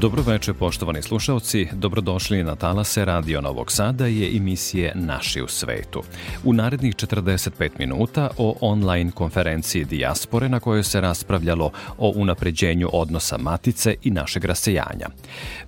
[0.00, 6.02] Dobroveče poštovani slušalci, dobrodošli na talase Radio Novog Sada je emisije Naši u svetu.
[6.44, 13.38] U narednih 45 minuta o online konferenciji Dijaspore na kojoj se raspravljalo o unapređenju odnosa
[13.38, 15.08] Matice i našeg rasejanja.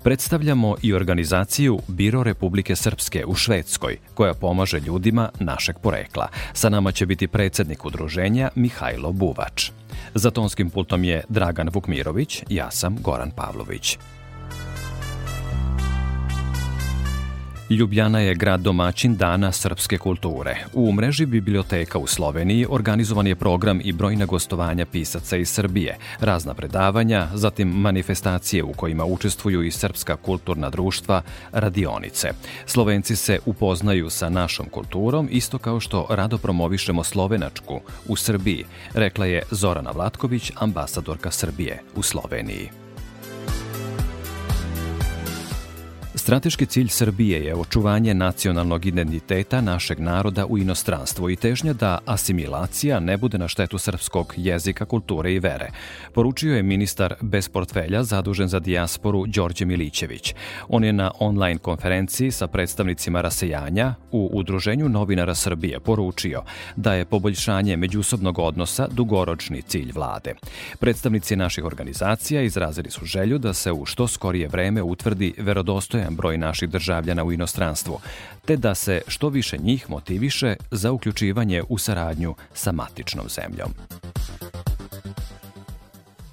[0.03, 6.29] Predstavljamo i organizaciju Biro Republike Srpske u Švedskoj, koja pomaže ljudima našeg porekla.
[6.53, 9.71] Sa nama će biti predsednik udruženja Mihajlo Buvač.
[10.15, 13.99] Za tonskim pultom je Dragan Vukmirović, ja sam Goran Pavlović.
[17.73, 20.57] Ljubljana je grad domaćin Dana srpske kulture.
[20.73, 26.55] U mreži biblioteka u Sloveniji organizovan je program i brojna gostovanja pisaca iz Srbije, razna
[26.55, 32.29] predavanja, zatim manifestacije u kojima učestvuju i srpska kulturna društva, radionice.
[32.67, 39.27] Slovenci se upoznaju sa našom kulturom isto kao što rado promovišemo slovenačku u Srbiji, rekla
[39.27, 42.82] je Zorana Vlatković, ambasadorka Srbije u Sloveniji.
[46.23, 53.01] Strateški cilj Srbije je očuvanje nacionalnog identiteta našeg naroda u inostranstvu i težnja da asimilacija
[53.01, 55.69] ne bude na štetu srpskog jezika, kulture i vere,
[56.15, 60.35] poručio je ministar bez portfelja zadužen za dijasporu Đorđe Milićević.
[60.69, 66.43] On je na online konferenciji sa predstavnicima rasejanja u Udruženju novinara Srbije poručio
[66.77, 70.35] da je poboljšanje međusobnog odnosa dugoročni cilj vlade.
[70.79, 76.39] Predstavnici naših organizacija izrazili su želju da se u što skorije vreme utvrdi verodostojan broj
[76.39, 78.01] naših državljana u inostranstvu,
[78.45, 83.71] te da se što više njih motiviše za uključivanje u saradnju sa matičnom zemljom.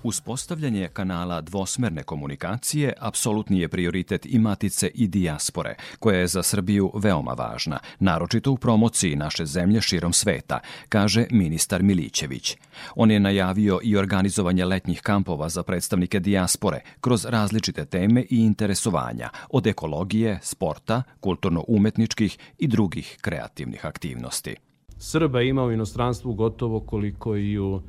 [0.04, 6.92] Uspostavljanje kanala dvosmerne komunikacije apsolutni je prioritet i matice i dijaspore, koja je za Srbiju
[6.96, 10.60] veoma važna, naročito u promociji naše zemlje širom sveta,
[10.90, 12.58] kaže ministar Milićević.
[12.96, 19.30] On je najavio i organizovanje letnjih kampova za predstavnike dijaspore kroz različite teme i interesovanja,
[19.50, 24.56] od ekologije, sporta, kulturno-umetničkih i drugih kreativnih aktivnosti.
[24.98, 27.82] Srba ima u inostranstvu gotovo koliko i u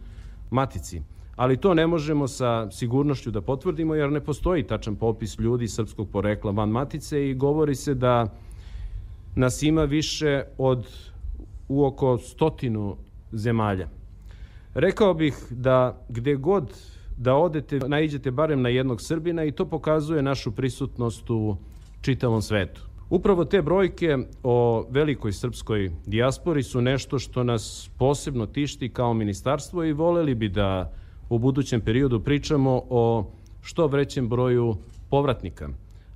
[0.50, 1.03] matici
[1.37, 6.09] ali to ne možemo sa sigurnošću da potvrdimo jer ne postoji tačan popis ljudi srpskog
[6.09, 8.27] porekla van matice i govori se da
[9.35, 10.87] nas ima više od
[11.69, 12.97] u oko stotinu
[13.33, 13.89] zemalja.
[14.75, 16.73] Rekao bih da gde god
[17.17, 21.57] da odete, naiđete barem na jednog Srbina i to pokazuje našu prisutnost u
[22.01, 22.83] čitavom svetu.
[23.11, 29.85] Upravo te brojke o velikoj srpskoj dijaspori su nešto što nas posebno tišti kao ministarstvo
[29.85, 30.93] i voleli bi da
[31.31, 33.31] u budućem periodu pričamo o
[33.63, 34.77] što vrećem broju
[35.11, 35.69] povratnika,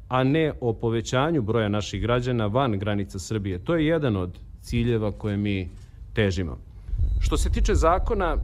[0.09, 3.59] a ne o povećanju broja naših građana van granica Srbije.
[3.59, 5.69] To je jedan od ciljeva koje mi
[6.13, 6.59] težimo.
[7.21, 8.37] Što se tiče zakona,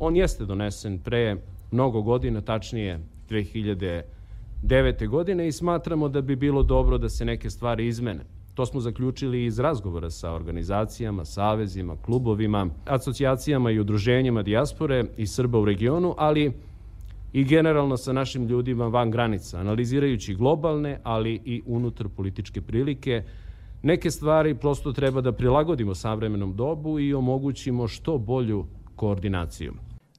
[0.00, 1.36] on jeste donesen pre
[1.70, 3.00] mnogo godina, tačnije
[3.30, 5.08] 2009.
[5.08, 8.24] godine i smatramo da bi bilo dobro da se neke stvari izmene.
[8.54, 15.58] To smo zaključili iz razgovora sa organizacijama, savezima, klubovima, asocijacijama i udruženjima dijaspore i Srba
[15.58, 16.52] u regionu, ali
[17.32, 23.22] i generalno sa našim ljudima van granica, analizirajući globalne, ali i unutar političke prilike.
[23.82, 29.72] Neke stvari prosto treba da prilagodimo savremenom dobu i omogućimo što bolju koordinaciju.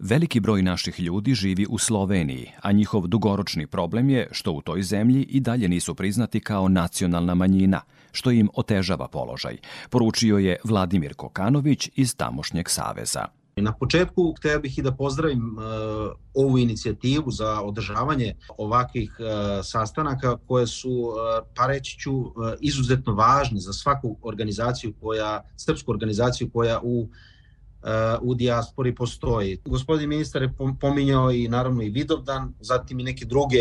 [0.05, 4.81] Veliki broj naših ljudi živi u Sloveniji, a njihov dugoročni problem je što u toj
[4.81, 7.81] zemlji i dalje nisu priznati kao nacionalna manjina,
[8.11, 9.57] što im otežava položaj,
[9.89, 13.25] poručio je Vladimir Kokanović iz tamošnjeg saveza.
[13.55, 15.63] Na početku hteo bih i da pozdravim uh,
[16.33, 19.25] ovu inicijativu za održavanje ovakvih uh,
[19.65, 21.15] sastanaka koje su, uh,
[21.55, 27.07] pa reći ću, uh, izuzetno važne za svaku organizaciju koja, srpsku organizaciju koja u
[28.21, 29.57] u dijaspori postoji.
[29.65, 33.59] Gospodin ministar je pominjao i naravno i Vidovdan, zatim i neke druge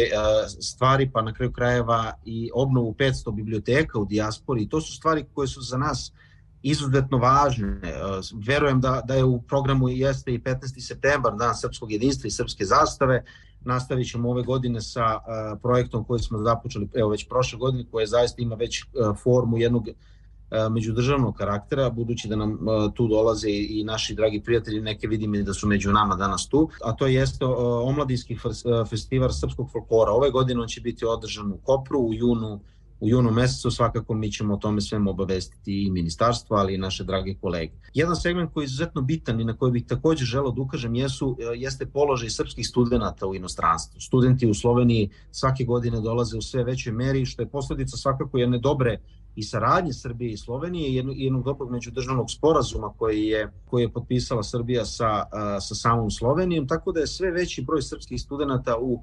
[0.61, 4.69] stvari, pa na kraju krajeva i obnovu 500 biblioteka u dijaspori.
[4.69, 6.13] To su stvari koje su za nas
[6.63, 7.81] izuzetno važne.
[8.47, 10.81] Verujem da, da je u programu jeste i 15.
[10.81, 13.25] septembar, dan srpskog jedinstva i srpske zastave,
[13.65, 18.07] nastavit ćemo ove godine sa uh, projektom koji smo započeli evo već prošle godine, koje
[18.07, 18.85] zaista ima već
[19.23, 19.89] formu jednog
[20.71, 25.43] međudržavnog karaktera, budući da nam uh, tu dolaze i, naši dragi prijatelji, neke vidim i
[25.43, 28.37] da su među nama danas tu, a to jeste uh, omladinski
[28.91, 30.13] festival srpskog folklora.
[30.13, 32.61] Ove godine on će biti održan u Kopru u junu
[33.03, 37.05] u junu mesecu svakako mi ćemo o tome svemu obavestiti i ministarstvo, ali i naše
[37.05, 37.73] drage kolege.
[37.95, 41.37] Jedan segment koji je izuzetno bitan i na koji bih takođe želeo da ukažem jesu,
[41.41, 44.01] e, jeste položaj srpskih studenta u inostranstvu.
[44.01, 48.59] Studenti u Sloveniji svake godine dolaze u sve većoj meri, što je posledica svakako jedne
[48.59, 49.01] dobre
[49.37, 53.93] i saradnje Srbije i Slovenije i jednog, jednog dobrog međudržavnog sporazuma koji je, koji je
[53.93, 55.25] potpisala Srbija sa,
[55.61, 59.03] sa samom Slovenijom, tako da je sve veći broj srpskih studenta u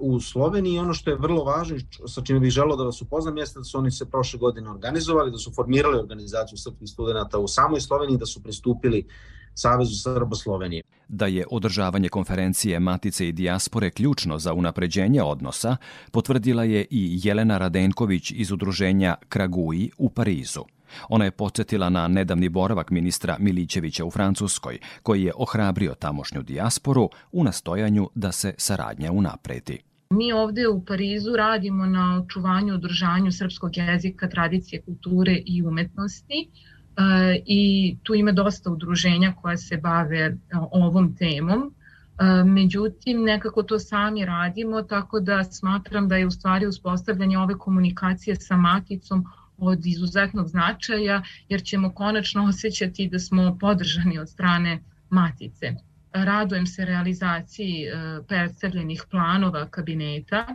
[0.00, 0.78] u Sloveniji.
[0.78, 3.78] Ono što je vrlo važno, sa čime bih želeo da vas upoznam, jeste da su
[3.78, 8.26] oni se prošle godine organizovali, da su formirali organizaciju srpskih studenta u samoj Sloveniji, da
[8.26, 9.06] su pristupili
[9.54, 10.82] Savezu Srba Slovenije.
[11.08, 15.76] Da je održavanje konferencije Matice i dijaspore ključno za unapređenje odnosa,
[16.12, 20.64] potvrdila je i Jelena Radenković iz udruženja Kraguji u Parizu.
[21.08, 27.08] Ona je podsjetila na nedavni boravak ministra Milićevića u Francuskoj, koji je ohrabrio tamošnju dijasporu
[27.32, 29.78] u nastojanju da se saradnja unapredi.
[30.10, 36.50] Mi ovde u Parizu radimo na očuvanju održanju srpskog jezika, tradicije, kulture i umetnosti
[37.46, 40.36] i tu ima dosta udruženja koja se bave e,
[40.70, 41.74] ovom temom.
[42.20, 47.58] E, međutim, nekako to sami radimo, tako da smatram da je u stvari uspostavljanje ove
[47.58, 49.24] komunikacije sa maticom
[49.58, 55.74] od izuzetnog značaja jer ćemo konačno osjećati da smo podržani od strane matice.
[56.12, 57.86] Radujem se realizaciji
[58.28, 60.46] predstavljenih planova kabineta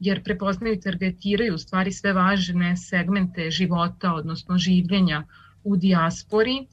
[0.00, 5.24] jer prepoznaju i targetiraju stvari sve važne segmente života, odnosno življenja
[5.64, 6.56] u dijaspori.
[6.56, 6.66] E,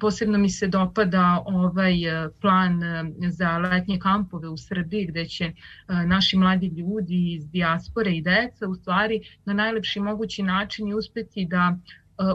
[0.00, 5.52] posebno mi se dopada ovaj e, plan e, za letnje kampove u Srbiji gde će
[5.88, 11.76] naši mladi ljudi iz dijaspore i deca u stvari na najlepši mogući način uspeti da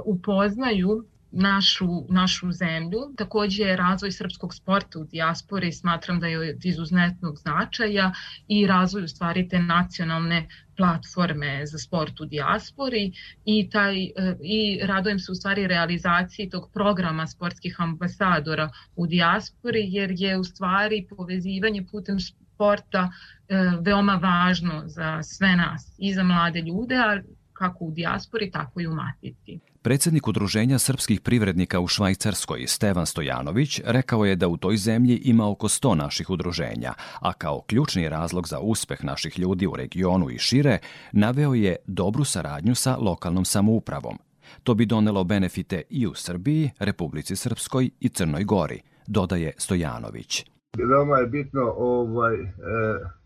[0.05, 2.99] upoznaju našu, našu zemlju.
[3.17, 8.11] Takođe razvoj srpskog sporta u dijaspori smatram da je od izuzetnog značaja
[8.47, 10.47] i razvoj u stvari te nacionalne
[10.77, 13.11] platforme za sport u dijaspori
[13.45, 14.11] i, taj, e,
[14.41, 20.43] i radujem se u stvari realizaciji tog programa sportskih ambasadora u dijaspori jer je u
[20.43, 23.09] stvari povezivanje putem sporta
[23.49, 27.21] e, veoma važno za sve nas i za mlade ljude, a
[27.53, 29.59] kako u dijaspori, tako i u matici.
[29.83, 35.49] Predsednik Udruženja srpskih privrednika u Švajcarskoj, Stevan Stojanović, rekao je da u toj zemlji ima
[35.49, 40.37] oko 100 naših udruženja, a kao ključni razlog za uspeh naših ljudi u regionu i
[40.37, 40.77] šire
[41.11, 44.17] naveo je dobru saradnju sa lokalnom samoupravom.
[44.63, 50.45] To bi donelo benefite i u Srbiji, Republici Srpskoj i Crnoj Gori, dodaje Stojanović.
[50.77, 52.47] Veoma je bitno ovaj, e,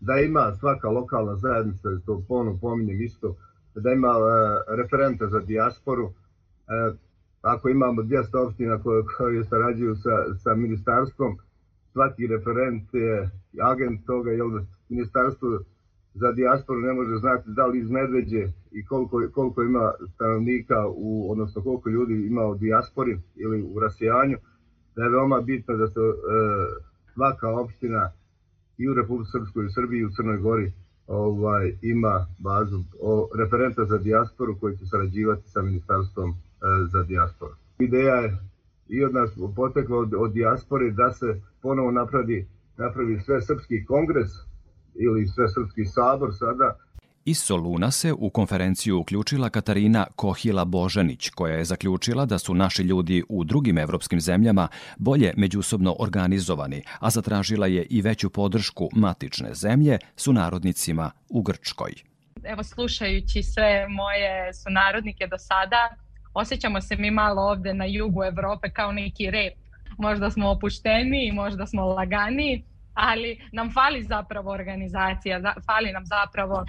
[0.00, 3.36] da ima svaka lokalna zajednica, to ponovno pominjem isto,
[3.74, 6.12] da ima e, referenta za dijasporu,
[7.42, 11.38] ako imamo 200 opština koje, koje sarađuju sa, sa ministarstvom,
[11.92, 13.30] svaki referent je
[13.62, 14.46] agent toga, jer
[14.88, 15.58] ministarstvo
[16.14, 18.42] za dijasporu ne može znati da li iz Medveđe
[18.72, 24.38] i koliko, koliko ima stanovnika, u, odnosno koliko ljudi ima u dijaspori ili u rasijanju,
[24.96, 26.12] da je veoma bitno da se e,
[27.14, 28.10] svaka opština
[28.78, 30.72] i u Republike Srpskoj i u Srbiji i u Crnoj Gori
[31.06, 36.45] ovaj ima bazu o, referenta za dijasporu koji će sarađivati sa ministarstvom E,
[36.92, 37.54] za dijasporu.
[37.78, 38.38] Ideja je
[38.88, 41.26] i od nas potekla od, od dijaspore da se
[41.62, 44.30] ponovo napravi, napravi sve srpski kongres
[44.94, 46.76] ili sve srpski sabor sada
[47.28, 52.82] Iz Soluna se u konferenciju uključila Katarina Kohila Božanić, koja je zaključila da su naši
[52.82, 59.54] ljudi u drugim evropskim zemljama bolje međusobno organizovani, a zatražila je i veću podršku matične
[59.54, 61.92] zemlje su narodnicima u Grčkoj.
[62.44, 65.96] Evo slušajući sve moje sunarodnike do sada,
[66.36, 69.54] osjećamo se mi malo ovde na jugu Evrope kao neki rep.
[69.98, 72.64] Možda smo opušteni, možda smo lagani,
[72.94, 76.64] ali nam fali zapravo organizacija, fali nam zapravo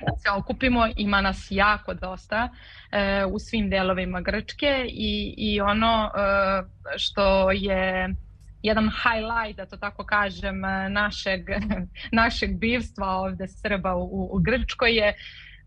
[0.00, 2.48] da se okupimo, ima nas jako dosta
[2.92, 6.62] e, u svim delovima Grčke i, i ono e,
[6.96, 8.14] što je
[8.62, 10.60] jedan highlight, da to tako kažem,
[10.90, 11.40] našeg,
[12.22, 15.14] našeg bivstva ovde Srba u, u Grčkoj je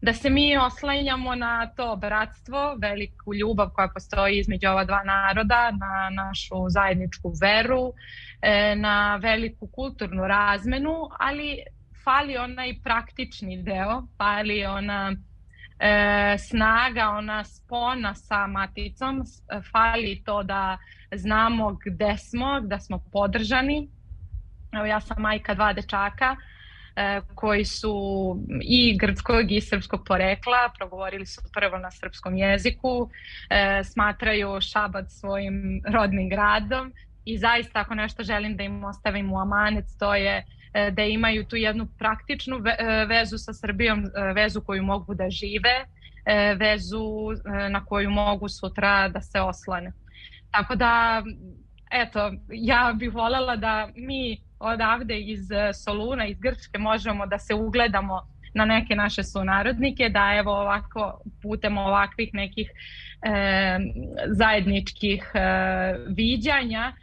[0.02, 5.72] da se mi oslanjamo na to bratstvo, veliku ljubav koja postoji između ova dva naroda,
[5.72, 7.94] na našu zajedničku veru,
[8.42, 11.60] e, na veliku kulturnu razmenu, ali
[12.04, 15.16] fali onaj praktični deo, fali ona
[15.80, 19.24] e, snaga, ona spona sa maticom,
[19.72, 20.78] fali to da
[21.12, 23.90] znamo gde smo, da smo podržani.
[24.72, 26.36] Evo ja sam majka dva dečaka,
[27.36, 27.94] koji su
[28.62, 33.10] i grčkog i srpskog porekla, progovorili su prvo na srpskom jeziku,
[33.84, 36.94] smatraju Šabac svojim rodnim gradom
[37.26, 40.46] i zaista ako nešto želim da im ostavim u amanet, to je
[40.92, 42.60] da imaju tu jednu praktičnu
[43.08, 45.86] vezu sa Srbijom, vezu koju mogu da žive,
[46.58, 47.04] vezu
[47.70, 49.92] na koju mogu sutra da se oslane.
[50.52, 51.24] Tako da,
[51.92, 57.54] eto, ja bih voljela da mi odavde iz e, Soluna, iz Grčke možemo da se
[57.54, 58.22] ugledamo
[58.54, 62.72] na neke naše sunarodnike, da evo ovako putem ovakvih nekih
[63.22, 63.80] e,
[64.28, 65.40] zajedničkih e,
[66.08, 66.94] viđanja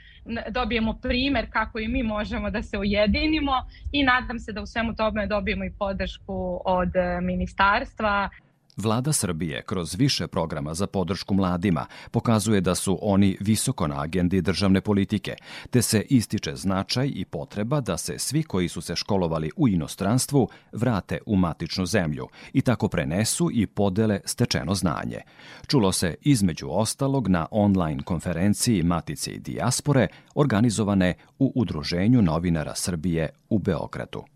[0.50, 3.52] dobijemo primer kako i mi možemo da se ujedinimo
[3.92, 8.30] i nadam se da u svemu tome dobijemo i podršku od e, ministarstva.
[8.76, 14.40] Vlada Srbije kroz više programa za podršku mladima pokazuje da su oni visoko na agendi
[14.40, 15.34] državne politike,
[15.70, 20.48] te se ističe značaj i potreba da se svi koji su se školovali u inostranstvu
[20.72, 25.20] vrate u matičnu zemlju i tako prenesu i podele stečeno znanje.
[25.66, 33.28] Čulo se između ostalog na online konferenciji Matice i Dijaspore organizovane u Udruženju novinara Srbije
[33.48, 34.35] u Beogradu.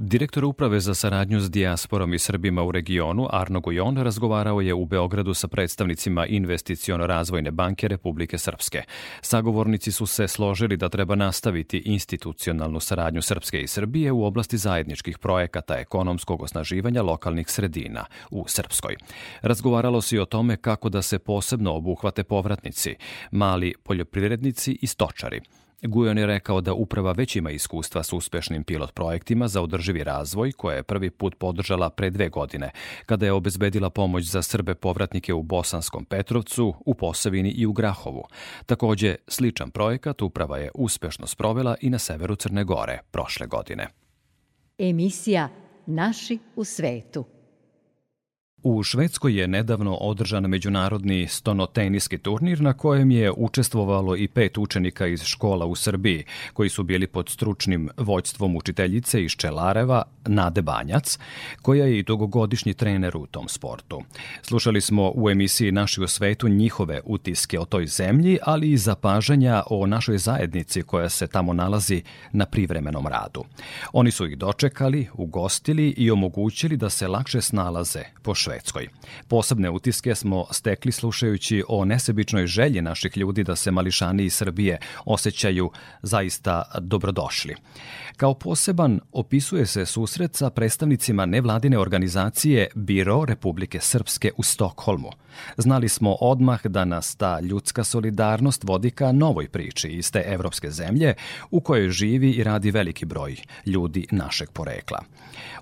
[0.00, 4.86] Direktor Uprave za saradnju s dijasporom i Srbima u regionu, Arno Gujon, razgovarao je u
[4.86, 8.82] Beogradu sa predstavnicima Investiciono-razvojne banke Republike Srpske.
[9.20, 15.18] Sagovornici su se složili da treba nastaviti institucionalnu saradnju Srpske i Srbije u oblasti zajedničkih
[15.18, 18.96] projekata ekonomskog osnaživanja lokalnih sredina u Srpskoj.
[19.42, 22.94] Razgovaralo se i o tome kako da se posebno obuhvate povratnici,
[23.30, 25.40] mali poljoprivrednici i stočari–
[25.82, 30.52] Gujon je rekao da uprava već ima iskustva s uspešnim pilot projektima za održivi razvoj
[30.52, 32.70] koje je prvi put podržala pre dve godine,
[33.06, 38.24] kada je obezbedila pomoć za Srbe povratnike u Bosanskom Petrovcu, u Posavini i u Grahovu.
[38.66, 43.88] Takođe, sličan projekat uprava je uspešno sprovela i na severu Crne Gore prošle godine.
[44.78, 45.48] Emisija
[45.86, 47.24] Naši u svetu.
[48.62, 55.06] U Švedskoj je nedavno održan međunarodni stonoteniski turnir na kojem je učestvovalo i pet učenika
[55.06, 61.18] iz škola u Srbiji, koji su bili pod stručnim vođstvom učiteljice iz Čelareva, Nade Banjac,
[61.62, 64.02] koja je i dugogodišnji trener u tom sportu.
[64.42, 69.62] Slušali smo u emisiji Naši u svetu njihove utiske o toj zemlji, ali i zapažanja
[69.70, 73.44] o našoj zajednici koja se tamo nalazi na privremenom radu.
[73.92, 78.88] Oni su ih dočekali, ugostili i omogućili da se lakše snalaze po Švedskoj.
[79.28, 84.78] Posebne utiske smo stekli slušajući o nesebičnoj želji naših ljudi da se mališani iz Srbije
[85.04, 85.70] osjećaju
[86.02, 87.54] zaista dobrodošli.
[88.16, 95.10] Kao poseban opisuje se susret sa predstavnicima nevladine organizacije Biro Republike Srpske u Stokholmu.
[95.56, 100.70] Znali smo odmah da nas ta ljudska solidarnost vodi ka novoj priči iz te evropske
[100.70, 101.14] zemlje
[101.50, 103.36] u kojoj živi i radi veliki broj
[103.66, 104.98] ljudi našeg porekla.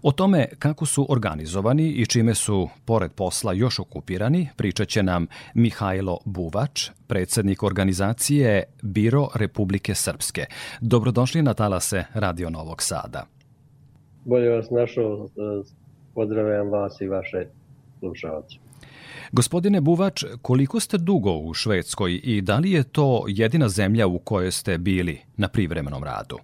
[0.03, 5.27] O tome kako su organizovani i čime su, pored posla, još okupirani, pričat će nam
[5.55, 10.47] Mihajlo Buvač, predsednik organizacije Biro Republike Srpske.
[10.81, 13.27] Dobrodošli na talase Radio Novog Sada.
[14.25, 15.29] Bolje vas našao,
[16.15, 17.47] pozdravljam vas i vaše
[17.99, 18.57] slušalce.
[19.33, 24.19] Gospodine Buvač, koliko ste dugo u Švedskoj i da li je to jedina zemlja u
[24.19, 26.39] kojoj ste bili na privremenom radu?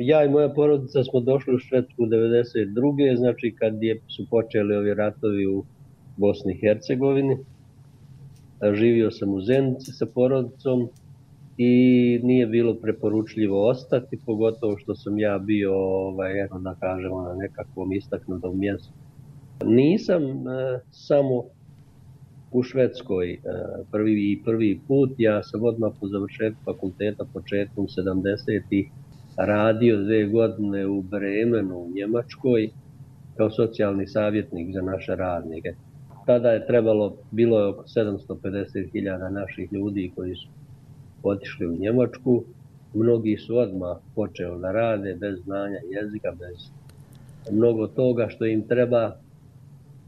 [0.00, 3.16] Ja i moja porodica smo došli u Švedsku 92.
[3.16, 5.64] znači kad je, su počeli ovi ratovi u
[6.16, 7.36] Bosni i Hercegovini.
[8.74, 10.88] Živio sam u Zenici sa porodicom
[11.58, 17.34] i nije bilo preporučljivo ostati, pogotovo što sam ja bio, ovaj, evo da kažemo, na
[17.34, 18.92] nekakvom istaknutom mjestu.
[19.64, 21.44] Nisam e, samo
[22.52, 23.38] u Švedskoj e,
[23.90, 28.90] prvi prvi put, ja sam odmah po završetku fakulteta početkom 70-ih
[29.36, 32.70] radio dve godine u Bremenu u Njemačkoj
[33.36, 35.74] kao socijalni savjetnik za naše radnike.
[36.26, 40.48] Tada je trebalo, bilo je oko 750.000 naših ljudi koji su
[41.22, 42.42] otišli u Njemačku.
[42.94, 46.70] Mnogi su odmah počeli da rade bez znanja jezika, bez
[47.52, 49.16] mnogo toga što im treba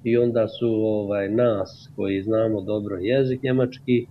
[0.04, 4.06] i onda su ovaj nas koji znamo dobro jezik njemački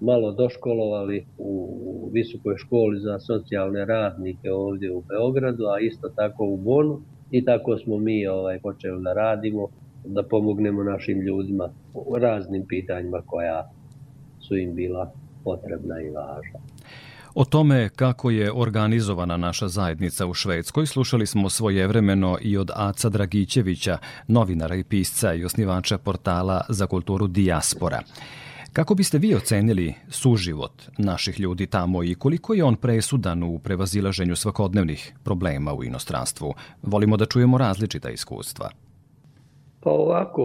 [0.00, 1.78] malo doškolovali u
[2.12, 7.78] visokoj školi za socijalne radnike ovdje u Beogradu, a isto tako u Bonu i tako
[7.78, 9.68] smo mi ovaj počeli da radimo
[10.04, 13.70] da pomognemo našim ljudima u raznim pitanjima koja
[14.40, 15.12] su im bila
[15.44, 16.58] potrebna i važna.
[17.34, 23.08] O tome kako je organizovana naša zajednica u Švedskoj slušali smo svojevremeno i od Aca
[23.08, 28.02] Dragićevića, novinara i pisca i osnivača portala za kulturu Dijaspora.
[28.72, 34.36] Kako biste vi ocenili suživot naših ljudi tamo i koliko je on presudan u prevazilaženju
[34.36, 36.54] svakodnevnih problema u inostranstvu?
[36.82, 38.70] Volimo da čujemo različita iskustva.
[39.82, 40.44] Pa ovako,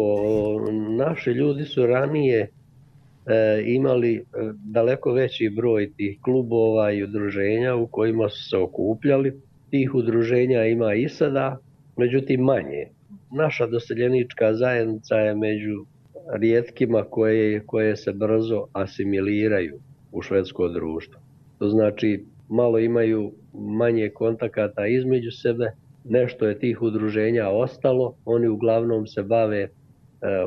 [0.98, 4.22] naši ljudi su ranije e, imali e,
[4.66, 9.42] daleko veći broj tih klubova i udruženja u kojima su se okupljali.
[9.70, 11.58] Tih udruženja ima i sada,
[11.98, 12.88] međutim manje.
[13.32, 15.86] Naša doseljenička zajednica je među
[16.34, 19.80] rijetkima koje, koje se brzo asimiliraju
[20.12, 21.22] u švedsko društvo.
[21.60, 25.72] To znači malo imaju manje kontakata između sebe,
[26.10, 29.70] nešto je tih udruženja ostalo, oni uglavnom se bave e,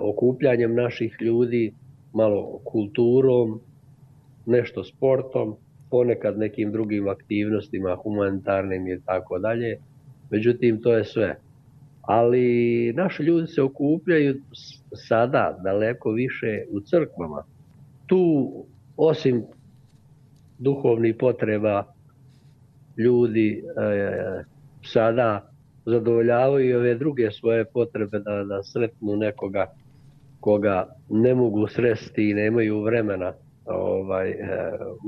[0.00, 1.74] okupljanjem naših ljudi,
[2.12, 3.60] malo kulturom,
[4.46, 5.56] nešto sportom,
[5.90, 9.78] ponekad nekim drugim aktivnostima, humanitarnim i tako dalje.
[10.30, 11.36] Međutim, to je sve.
[12.02, 14.34] Ali naši ljudi se okupljaju
[15.08, 17.44] sada daleko više u crkvama.
[18.06, 18.52] Tu,
[18.96, 19.44] osim
[20.58, 21.84] duhovnih potreba,
[22.96, 24.42] ljudi e,
[24.82, 25.49] sada
[25.90, 29.66] zadovoljavaju i ove druge svoje potrebe da, da sretnu nekoga
[30.40, 33.32] koga ne mogu sresti i nemaju vremena
[33.64, 34.38] ovaj, e,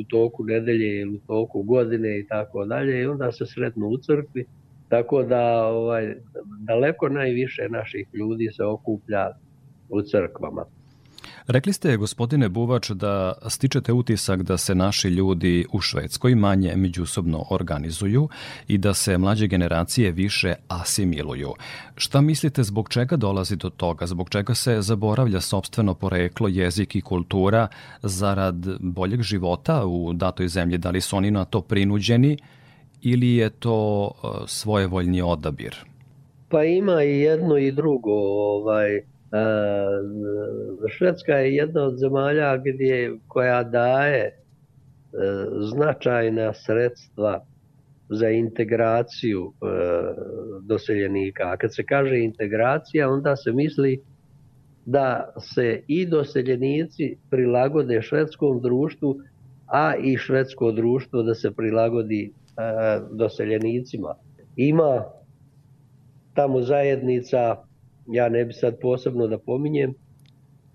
[0.00, 3.98] u toku nedelje ili u toku godine i tako dalje i onda se sretnu u
[3.98, 4.44] crkvi.
[4.88, 6.14] Tako da ovaj,
[6.66, 9.30] daleko najviše naših ljudi se okuplja
[9.88, 10.64] u crkvama.
[11.46, 17.44] Rekli ste, gospodine Buvač, da stičete utisak da se naši ljudi u Švedskoj manje međusobno
[17.50, 18.28] organizuju
[18.68, 21.52] i da se mlađe generacije više asimiluju.
[21.96, 24.06] Šta mislite zbog čega dolazi do toga?
[24.06, 27.68] Zbog čega se zaboravlja sobstveno poreklo, jezik i kultura
[28.02, 30.78] zarad boljeg života u datoj zemlji?
[30.78, 32.38] Da li su oni na to prinuđeni
[33.00, 35.76] ili je to e, svojevoljni odabir?
[36.48, 38.12] Pa ima i jedno i drugo.
[38.12, 39.11] Ovaj,
[40.88, 44.34] Švedska je jedna od zemalja gdje, koja daje e,
[45.60, 47.44] značajna sredstva
[48.08, 49.66] za integraciju e,
[50.62, 51.42] doseljenika.
[51.46, 54.00] A kad se kaže integracija, onda se misli
[54.86, 59.16] da se i doseljenici prilagode švedskom društvu,
[59.66, 62.30] a i švedsko društvo da se prilagodi e,
[63.10, 64.14] doseljenicima.
[64.56, 65.04] Ima
[66.34, 67.56] tamo zajednica
[68.06, 69.94] ja ne bi sad posebno da pominjem,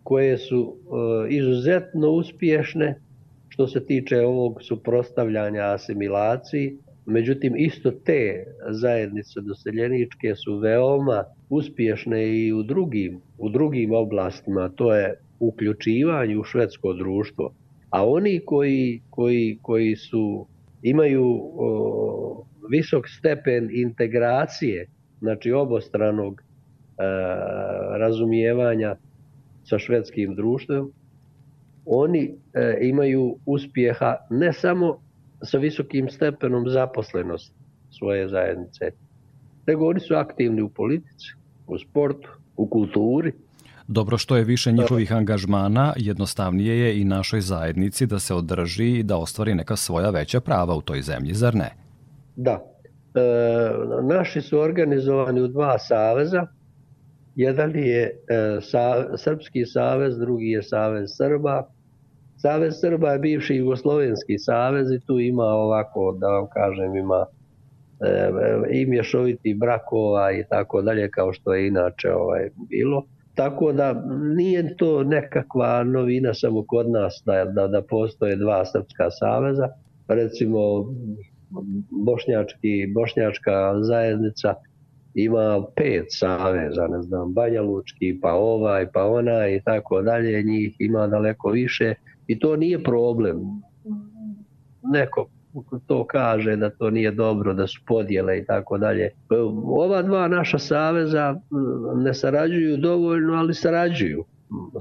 [0.03, 2.99] koje su e, izuzetno uspješne
[3.49, 12.53] što se tiče ovog suprostavljanja asimilaciji, međutim isto te zajednice doseljeničke su veoma uspješne i
[12.53, 17.53] u drugim, u drugim oblastima, to je uključivanje u švedsko društvo.
[17.89, 20.45] A oni koji, koji, koji su
[20.81, 21.25] imaju
[21.57, 24.87] o, visok stepen integracije,
[25.19, 26.41] znači obostranog
[27.99, 28.95] razumijevanja
[29.63, 30.91] sa švedskim društvom,
[31.85, 34.99] oni e, imaju uspjeha ne samo
[35.43, 37.55] sa visokim stepenom zaposlenosti
[37.97, 38.91] svoje zajednice,
[39.67, 41.27] nego oni su aktivni u politici,
[41.67, 43.31] u sportu, u kulturi.
[43.87, 49.03] Dobro što je više njihovih angažmana, jednostavnije je i našoj zajednici da se održi i
[49.03, 51.69] da ostvari neka svoja veća prava u toj zemlji, zar ne?
[52.35, 52.63] Da.
[53.15, 53.21] E,
[54.03, 56.47] naši su organizovani u dva saveza,
[57.37, 58.11] Jedan je e,
[58.61, 61.67] sa, Srpski savez, drugi je Savez Srba.
[62.37, 67.25] Savez Srba je bivši Jugoslovenski savez i tu ima ovako, da vam kažem, ima
[68.01, 68.29] e,
[68.71, 73.03] i mješoviti brakova i tako dalje kao što je inače ovaj bilo.
[73.35, 74.03] Tako da
[74.35, 79.67] nije to nekakva novina samo kod nas da, da, da postoje dva srpska saveza.
[80.07, 80.59] Recimo
[82.05, 84.53] bošnjački, bošnjačka zajednica
[85.17, 90.75] ima pet saveza, ne znam, Banja Lučki, pa ovaj, pa onaj i tako dalje, njih
[90.79, 91.93] ima daleko više
[92.27, 93.37] i to nije problem.
[94.83, 95.29] Neko
[95.87, 99.09] to kaže da to nije dobro, da su podjele i tako dalje.
[99.65, 101.35] Ova dva naša saveza
[101.95, 104.23] ne sarađuju dovoljno, ali sarađuju.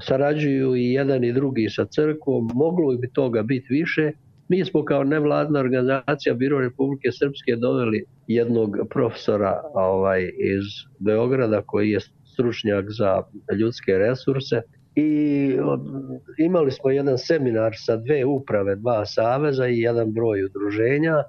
[0.01, 4.11] Sarađuju i jedan i drugi sa crkvom, moglo bi toga biti više,
[4.49, 10.63] Mi smo kao nevladna organizacija Biro Republike Srpske doveli jednog profesora ovaj iz
[10.99, 11.99] Beograda koji je
[12.33, 13.21] stručnjak za
[13.59, 14.61] ljudske resurse
[14.95, 15.57] i
[16.37, 21.23] imali smo jedan seminar sa dve uprave, dva saveza i jedan broj udruženja.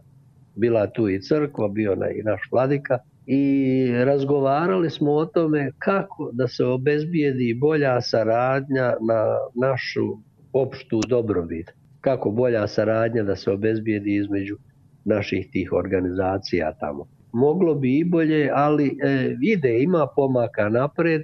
[0.54, 6.30] Bila tu i crkva, bio na i naš vladika i razgovarali smo o tome kako
[6.32, 10.16] da se obezbijedi bolja saradnja na našu
[10.52, 14.56] opštu dobrobit kako bolja saradnja da se obezbijedi između
[15.04, 17.06] naših tih organizacija tamo.
[17.32, 21.22] Moglo bi i bolje, ali e, ide, ima pomaka napred.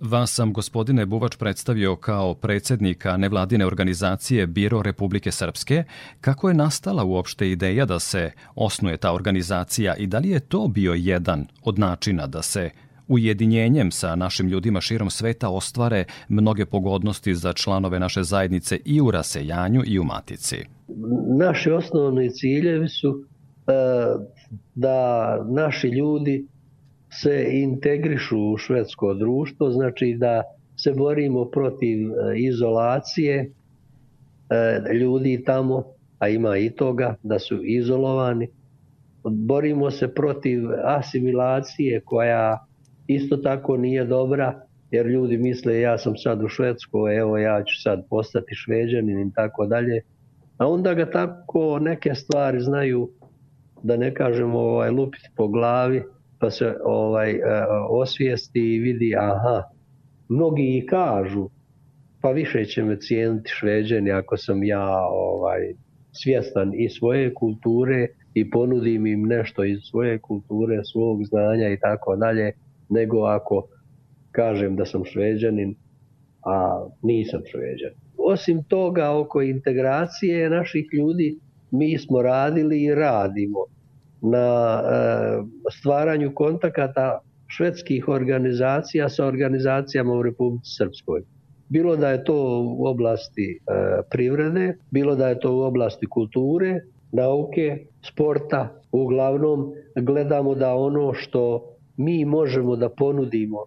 [0.00, 5.84] Vas sam, gospodine Buvač, predstavio kao predsednika nevladine organizacije Biro Republike Srpske.
[6.20, 10.68] Kako je nastala uopšte ideja da se osnuje ta organizacija i da li je to
[10.68, 12.70] bio jedan od načina da se
[13.08, 19.10] ujedinjenjem sa našim ljudima širom sveta ostvare mnoge pogodnosti za članove naše zajednice i u
[19.10, 20.56] rasejanju i u matici?
[21.38, 23.24] Naši osnovni ciljevi su
[23.66, 23.72] e,
[24.74, 26.46] da naši ljudi
[27.10, 30.42] se integrišu u švedsko društvo, znači da
[30.76, 33.50] se borimo protiv e, izolacije
[34.50, 35.84] e, ljudi tamo,
[36.18, 38.48] a ima i toga da su izolovani.
[39.24, 42.66] Borimo se protiv asimilacije koja
[43.06, 47.82] isto tako nije dobra, jer ljudi misle ja sam sad u Švedskoj, evo ja ću
[47.82, 50.00] sad postati šveđanin i tako dalje.
[50.58, 53.10] A onda ga tako neke stvari znaju
[53.82, 56.02] da ne kažemo ovaj, lupiti po glavi,
[56.38, 57.40] pa se ovaj e,
[57.88, 59.62] osvijesti i vidi aha,
[60.28, 61.48] mnogi i kažu
[62.20, 65.74] pa više će me cijeniti šveđani ako sam ja ovaj
[66.12, 72.16] svjestan i svoje kulture i ponudim im nešto iz svoje kulture, svog znanja i tako
[72.16, 72.52] dalje,
[72.88, 73.66] nego ako
[74.30, 75.74] kažem da sam šveđanin,
[76.44, 77.90] a nisam šveđan.
[78.18, 81.38] Osim toga, oko integracije naših ljudi,
[81.70, 83.64] mi smo radili i radimo
[84.22, 84.92] na e,
[85.78, 91.22] stvaranju kontakata švedskih organizacija sa organizacijama u Republici Srpskoj.
[91.68, 96.80] Bilo da je to u oblasti e, privrede, bilo da je to u oblasti kulture,
[97.12, 103.66] nauke, sporta, uglavnom gledamo da ono što mi možemo da ponudimo e,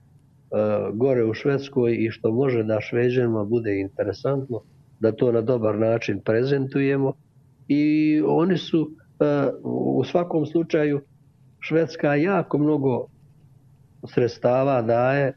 [0.94, 4.62] gore u Švedskoj i što može da Šveđanima bude interesantno,
[5.00, 7.14] da to na dobar način prezentujemo
[7.68, 8.92] i oni su
[9.64, 11.02] u svakom slučaju
[11.60, 13.06] Švedska jako mnogo
[14.14, 15.34] sredstava daje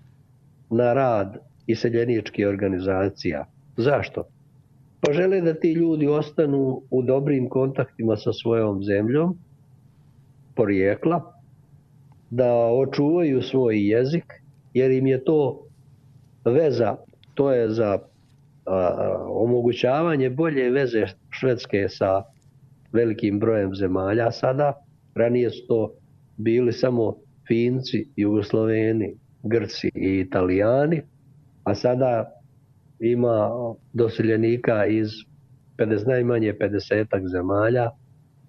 [0.71, 3.45] na rad iseljeničkih organizacija.
[3.77, 4.25] Zašto?
[5.01, 9.39] Pa žele da ti ljudi ostanu u dobrim kontaktima sa svojom zemljom,
[10.55, 11.42] porijekla,
[12.33, 14.25] da očuvaju svoj jezik,
[14.75, 15.67] jer im je to
[16.45, 16.97] veza,
[17.35, 17.99] to je za
[18.67, 22.23] a, omogućavanje bolje veze Švedske sa
[22.93, 24.73] velikim brojem zemalja sada.
[25.15, 25.93] Ranije su to
[26.37, 27.17] bili samo
[27.49, 31.03] Finci, Jugosloveni, Grci i Italijani,
[31.65, 32.33] a sada
[33.01, 33.51] ima
[33.93, 35.09] doseljenika iz
[35.79, 37.91] 50, najmanje 50 zemalja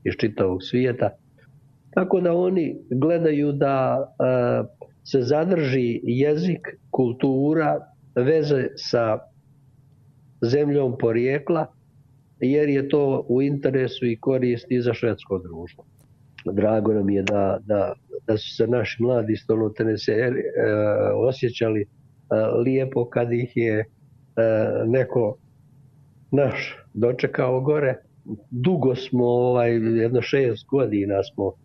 [0.04, 1.10] iz čitavog svijeta.
[1.96, 4.68] Tako da oni gledaju da uh,
[5.04, 7.80] se zadrži jezik, kultura,
[8.16, 9.20] veze sa
[10.42, 11.68] zemljom porijekla
[12.40, 15.84] jer je to u interesu i koristi za švedsko društvo.
[16.52, 17.94] Drago nam je da, da,
[18.28, 20.32] da su se naši mladi stolnotenese e,
[21.16, 21.86] osjećali e,
[22.66, 23.86] lijepo kad ih je e,
[24.86, 25.38] neko
[26.32, 27.96] naš dočekao gore.
[28.52, 31.63] Dugo smo, ovaj, jedno šest godina smo e,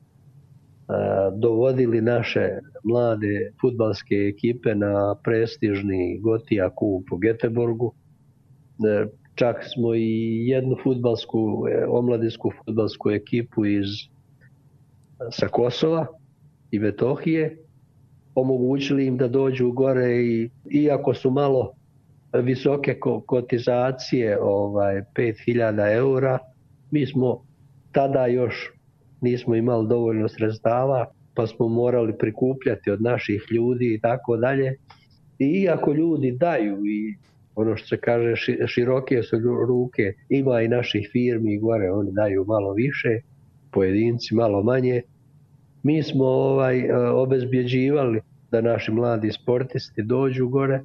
[1.36, 2.48] dovodili naše
[2.84, 7.94] mlade futbalske ekipe na prestižni Gotija kup u Geteborgu.
[8.86, 13.86] E, Čak smo i jednu futbalsku, e, omladinsku futbalsku ekipu iz
[15.30, 16.06] sa Kosova
[16.70, 17.56] i Metohije
[18.34, 21.72] omogućili im da dođu gore i iako su malo
[22.32, 26.38] visoke kotizacije, ovaj 5000 eura,
[26.90, 27.44] mi smo
[27.92, 28.77] tada još
[29.20, 34.74] nismo imali dovoljno sredstava, pa smo morali prikupljati od naših ljudi i tako dalje.
[35.38, 37.14] I iako ljudi daju i
[37.54, 38.34] ono što se kaže
[38.66, 43.08] široke su ruke, ima i naših firmi gore, oni daju malo više,
[43.70, 45.02] pojedinci malo manje.
[45.82, 50.80] Mi smo ovaj e, obezbjeđivali da naši mladi sportisti dođu gore.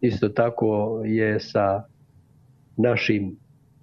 [0.00, 1.82] Isto tako je sa
[2.76, 3.36] našim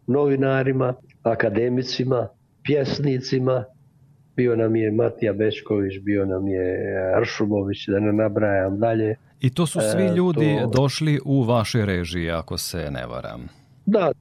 [0.08, 2.28] novinarima, akademicima,
[2.64, 3.66] pjesnicima,
[4.36, 6.78] bio nam je Matija Bečković, bio nam je
[7.18, 9.16] Aršumović, da ne nabrajam dalje.
[9.42, 10.68] I to su svi e, ljudi to...
[10.68, 13.48] došli u vaše režije, ako se ne varam.
[13.86, 14.12] Da,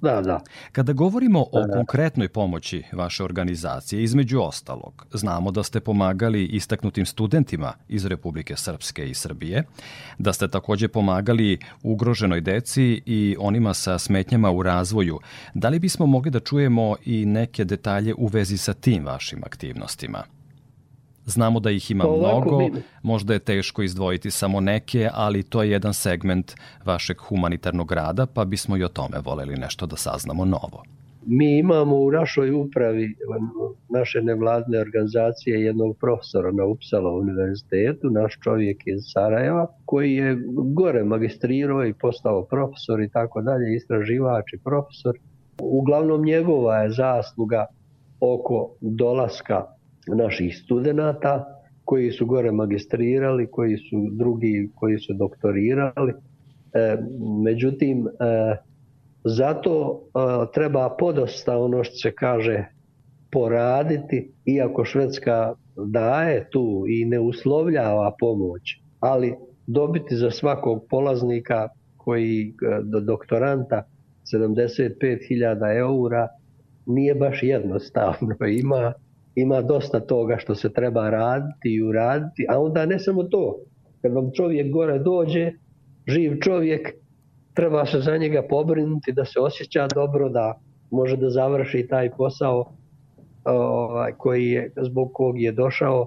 [0.00, 0.40] Da, da.
[0.72, 1.72] Kada govorimo o da.
[1.72, 9.10] konkretnoj pomoći vaše organizacije, između ostalog, znamo da ste pomagali istaknutim studentima iz Republike Srpske
[9.10, 9.64] i Srbije,
[10.18, 15.20] da ste takođe pomagali ugroženoj deci i onima sa smetnjama u razvoju.
[15.54, 20.39] Da li bismo mogli da čujemo i neke detalje u vezi sa tim vašim aktivnostima?
[21.30, 22.68] Znamo da ih ima mnogo,
[23.02, 26.52] možda je teško izdvojiti samo neke, ali to je jedan segment
[26.84, 30.82] vašeg humanitarnog rada, pa bismo i o tome voleli nešto da saznamo novo.
[31.26, 33.14] Mi imamo u našoj upravi
[33.88, 40.38] naše nevladne organizacije jednog profesora na Upsala univerzitetu, naš čovjek iz Sarajeva, koji je
[40.74, 45.18] gore magistrirao i postao profesor i tako dalje, istraživač i profesor.
[45.58, 47.66] Uglavnom njegova je zasluga
[48.20, 49.64] oko dolaska
[50.16, 51.44] naših studenata
[51.84, 56.12] koji su gore magistrirali, koji su drugi koji su doktorirali.
[56.72, 56.96] E,
[57.44, 58.56] međutim, e,
[59.24, 62.64] Zato a, treba podosta ono što se kaže
[63.32, 68.62] poraditi, iako Švedska daje tu i ne uslovljava pomoć,
[69.00, 69.34] ali
[69.66, 73.82] dobiti za svakog polaznika koji do doktoranta
[74.32, 76.28] 75.000 eura
[76.86, 78.36] nije baš jednostavno.
[78.62, 78.92] Ima,
[79.34, 83.58] ima dosta toga što se treba raditi i uraditi, a onda ne samo to.
[84.02, 85.52] Kad vam čovjek gore dođe,
[86.06, 86.94] živ čovjek,
[87.54, 90.58] treba se za njega pobrinuti da se osjeća dobro, da
[90.90, 92.72] može da završi taj posao
[93.44, 96.06] ovaj, koji je, zbog kog je došao.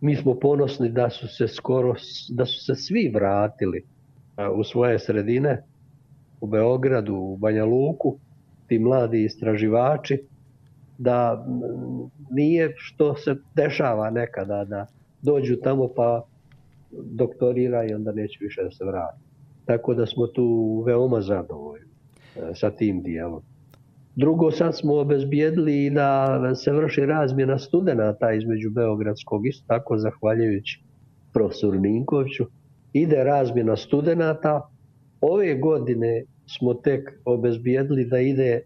[0.00, 1.94] Mi smo ponosni da su se skoro,
[2.30, 3.84] da su se svi vratili
[4.54, 5.62] u svoje sredine,
[6.40, 8.18] u Beogradu, u Banja Luku,
[8.66, 10.22] ti mladi istraživači,
[10.98, 11.46] da
[12.30, 14.86] nije što se dešava nekada da
[15.22, 16.22] dođu tamo pa
[16.90, 19.20] doktorira i onda neće više da se vrati.
[19.64, 21.86] Tako da smo tu veoma zadovoljni
[22.36, 23.42] e, sa tim dijelom.
[24.16, 30.82] Drugo, sad smo obezbijedili da se vrši razmjena studenta između Beogradskog, isto tako zahvaljujući
[31.32, 32.44] profesoru Ninkoviću.
[32.92, 34.68] Ide razmjena studenta.
[35.20, 38.60] Ove godine smo tek obezbijedili da ide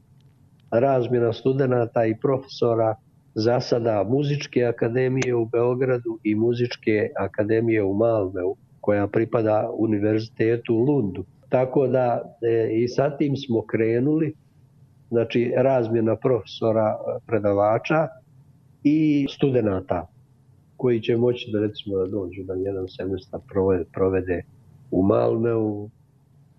[0.71, 2.95] razmjena studenta i profesora
[3.35, 10.79] za sada muzičke akademije u Beogradu i muzičke akademije u Malmeu koja pripada univerzitetu u
[10.79, 11.25] Lundu.
[11.49, 14.35] Tako da e, i sa tim smo krenuli,
[15.09, 18.09] znači razmjena profesora e, predavača
[18.83, 20.07] i studenta
[20.77, 24.43] koji će moći da recimo da dođu da jedan semestar provede, provede
[24.91, 25.89] u Malmeu,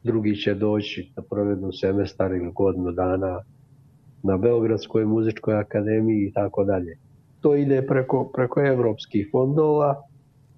[0.04, 3.40] drugi će doći da provedu semestar ili godinu dana
[4.24, 6.98] na Beogradskoj muzičkoj akademiji i tako dalje.
[7.42, 10.02] To ide preko, preko evropskih fondova,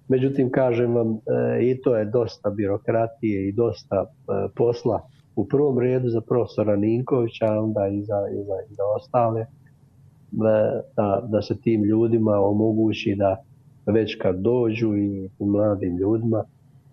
[0.08, 1.18] Međutim, kažem vam, e,
[1.62, 5.00] i to je dosta birokratije i dosta e, posla
[5.36, 9.40] u prvom redu za profesora Ninkovića, a onda i za, i za, i za ostale,
[9.40, 9.46] e,
[10.96, 13.42] da, da se tim ljudima omogući da
[13.86, 16.44] već kad dođu i mladim ljudima,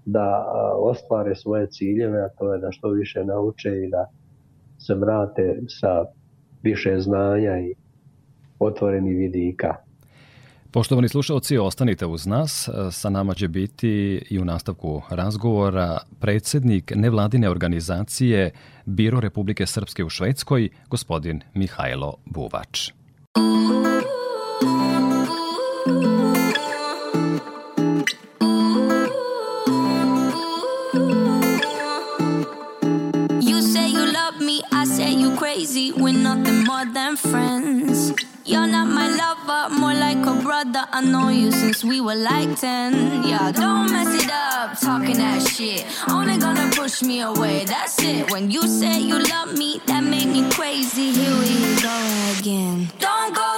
[0.05, 0.45] da
[0.77, 4.05] ostvare svoje ciljeve, a to je da što više nauče i da
[4.77, 6.05] se vrate sa
[6.63, 7.74] više znanja i
[8.60, 9.76] otvoreni vidika.
[10.71, 12.69] Poštovani slušalci, ostanite uz nas.
[12.91, 18.52] Sa nama će biti i u nastavku razgovora predsednik nevladine organizacije
[18.86, 22.91] Biro Republike Srpske u Švedskoj, gospodin Mihajlo Buvač.
[36.85, 38.13] More than friends.
[38.43, 40.85] You're not my lover, more like a brother.
[40.91, 43.23] I know you since we were like 10.
[43.23, 45.85] Yeah, don't mess it up, talking that shit.
[46.09, 48.31] Only gonna push me away, that's it.
[48.31, 51.11] When you say you love me, that made me crazy.
[51.11, 51.95] Here we go
[52.39, 52.89] again.
[52.99, 53.50] Don't go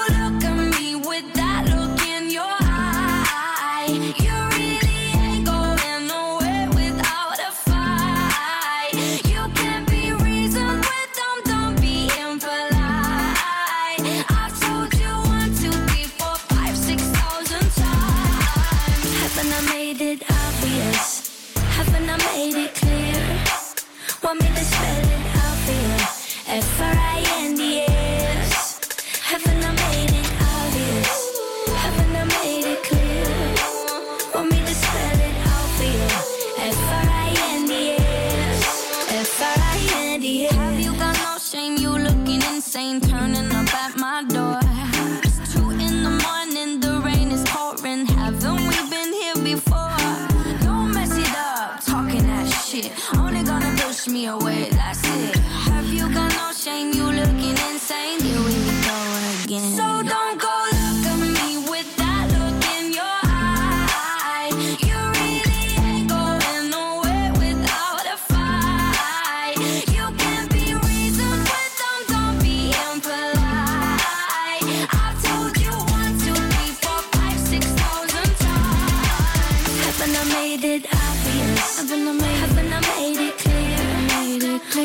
[54.25, 54.72] away.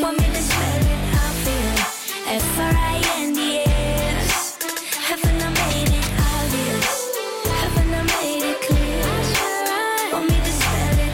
[0.09, 1.77] Want me to it?
[2.27, 4.57] F R I N D S.
[5.05, 7.13] Haven't I made it obvious?
[7.61, 9.05] Haven't I made it clear?
[10.11, 10.53] Want me to
[10.99, 11.13] it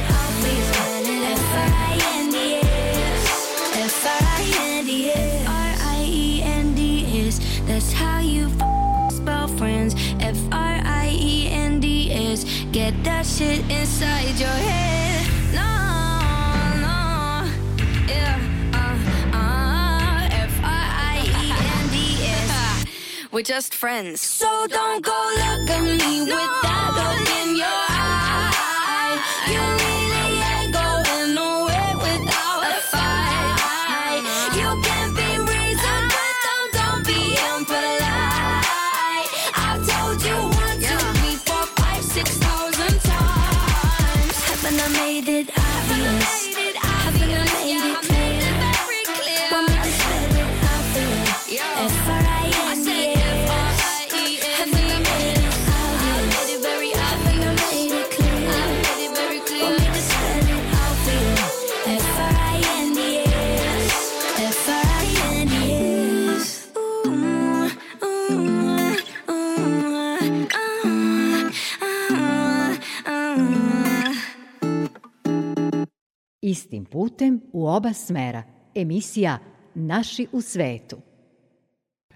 [7.66, 8.48] That's how you
[9.10, 9.96] spell friends.
[10.20, 12.44] F R I E N D S.
[12.70, 14.73] Get that shit inside your head.
[23.34, 24.20] We're just friends.
[24.20, 29.18] So don't go look at me with that look in your eye.
[29.50, 29.83] You
[76.94, 78.42] putem u oba smera.
[78.74, 79.38] Emisija
[79.74, 80.96] Naši u svetu.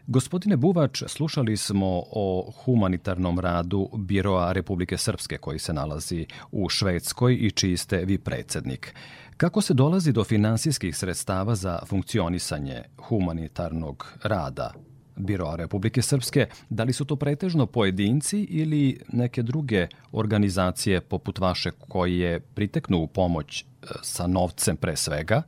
[0.07, 7.35] Gospodine Buvač, slušali smo o humanitarnom radu Biroa Republike Srpske koji se nalazi u Švedskoj
[7.35, 8.95] i čiji ste vi predsednik.
[9.37, 14.73] Kako se dolazi do finansijskih sredstava za funkcionisanje humanitarnog rada
[15.17, 16.47] Biroa Republike Srpske?
[16.69, 23.07] Da li su to pretežno pojedinci ili neke druge organizacije poput vaše koje priteknu u
[23.07, 23.65] pomoć
[24.03, 25.43] sa novcem pre svega?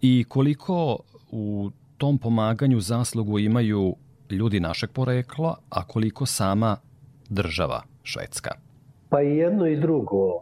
[0.00, 0.98] I koliko
[1.30, 3.94] u tom pomaganju zaslugu imaju
[4.30, 6.76] ljudi našeg porekla, a koliko sama
[7.28, 8.50] država Švedska?
[9.08, 10.32] Pa i jedno i drugo.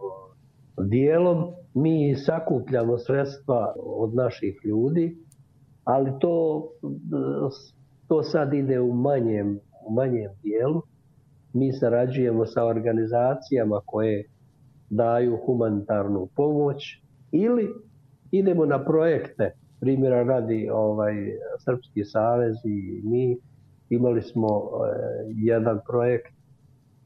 [0.78, 5.16] Dijelom mi sakupljamo sredstva od naših ljudi,
[5.84, 6.68] ali to,
[8.08, 10.82] to sad ide u manjem, u manjem dijelu.
[11.52, 14.24] Mi sarađujemo sa organizacijama koje
[14.90, 17.03] daju humanitarnu pomoć
[17.34, 17.68] ili
[18.30, 21.14] idemo na projekte primjera radi ovaj
[21.64, 23.36] Srpski savez i mi
[23.90, 24.60] imali smo e,
[25.28, 26.34] jedan projekt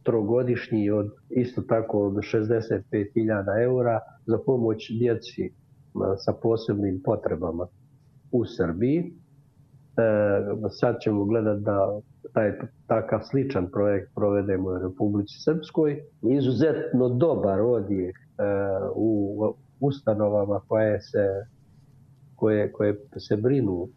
[0.03, 5.51] trogodišnji od isto tako od 65.000 eura za pomoć djeci e,
[6.17, 7.67] sa posebnim potrebama
[8.33, 8.99] u Srbiji.
[8.99, 9.11] E,
[10.71, 12.01] sad ćemo gledati da
[12.33, 12.53] taj
[12.87, 16.03] takav sličan projekt provedemo u Republici Srpskoj.
[16.23, 18.23] Izuzetno dobar odjek e,
[18.95, 19.39] u
[19.81, 21.27] ustanovama koje se
[22.37, 23.89] koje, koje se brinu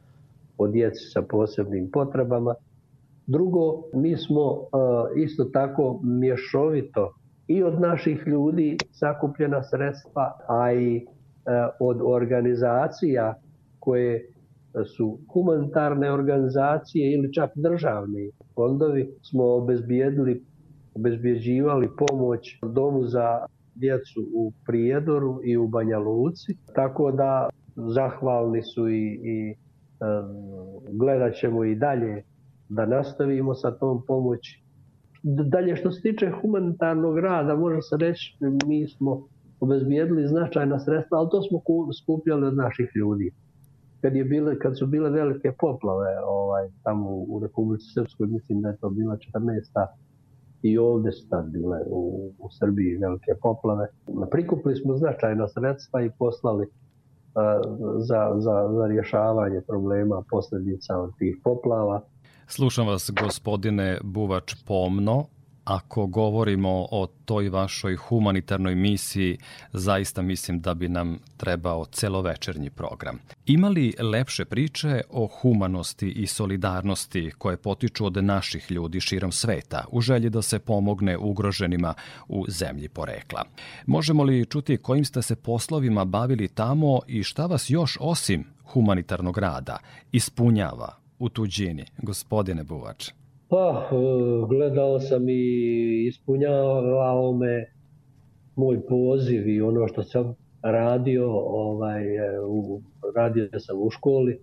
[0.58, 2.56] o djeci sa posebnim potrebama.
[3.28, 4.67] Drugo, mi smo uh,
[5.17, 7.13] isto tako mješovito
[7.48, 13.34] i od naših ljudi sakupljena sredstva, a i uh, od organizacija
[13.80, 14.28] koje
[14.98, 20.44] su humanitarne organizacije ili čak državni fondovi smo obezbijedili,
[20.96, 26.58] obezbjeđivali pomoć domu za djecu u Prijedoru i u Banja Luci.
[26.76, 32.24] Tako da zahvalni su i, i um, gledat ćemo i dalje
[32.70, 34.64] da nastavimo sa tom pomoći.
[35.24, 39.28] Dalje što se tiče humanitarnog rada, može se reći mi smo
[39.60, 41.60] obezbijedili značajna sredstva, ali to smo
[42.04, 43.32] skupljali od naših ljudi.
[44.02, 48.70] Kad, je bile, kad su bile velike poplave ovaj, tamo u Republici Srpskoj, mislim da
[48.70, 49.88] je to bila 14.
[50.62, 53.88] i ovde su tad bile u, u Srbiji velike poplave.
[54.32, 56.67] Prikupili smo značajna sredstva i poslali
[57.97, 62.02] za, za, za rješavanje problema posljedica od tih poplava.
[62.47, 65.26] Slušam vas, gospodine Buvač, pomno.
[65.63, 69.38] Ako govorimo o toj vašoj humanitarnoj misiji,
[69.74, 73.19] zaista mislim da bi nam trebao celovečernji program.
[73.45, 79.86] Ima li lepše priče o humanosti i solidarnosti koje potiču od naših ljudi širom sveta
[79.91, 81.93] u želji da se pomogne ugroženima
[82.28, 83.43] u zemlji porekla?
[83.86, 89.38] Možemo li čuti kojim ste se poslovima bavili tamo i šta vas još osim humanitarnog
[89.38, 89.78] rada
[90.12, 93.12] ispunjava u tuđini, gospodine Buvač?
[93.52, 93.89] Pa,
[94.49, 97.66] gledao sam i ispunjavao me
[98.56, 102.04] moj poziv i ono što sam radio, ovaj,
[102.47, 102.82] u,
[103.16, 104.39] radio sam u školi.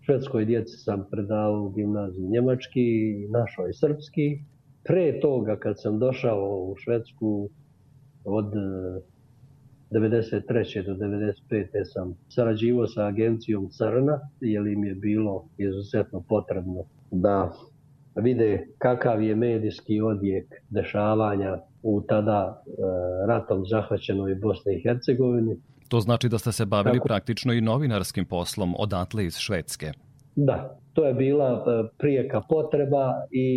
[0.00, 4.38] Švedskoj djeci sam predavao u gimnaziju njemački, našoj srpski.
[4.84, 7.48] Pre toga kad sam došao u Švedsku
[8.24, 8.52] od
[9.90, 10.86] 93.
[10.86, 11.66] do 95.
[11.84, 17.52] sam sarađivao sa agencijom Crna, jer im je bilo izuzetno potrebno da
[18.22, 22.72] vide kakav je medijski odjek dešavanja u tada e,
[23.28, 25.56] ratom zahvaćenoj Bosni i Hercegovini.
[25.88, 27.08] To znači da ste se bavili Tako...
[27.08, 29.92] praktično i novinarskim poslom odatle iz Švedske.
[30.36, 33.48] Da, to je bila e, prijeka potreba i